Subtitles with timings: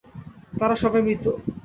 [0.53, 1.25] তারা সবাই মৃত।